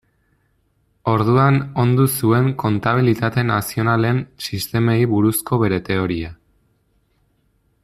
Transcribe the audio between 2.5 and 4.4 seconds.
kontabilitate nazionalen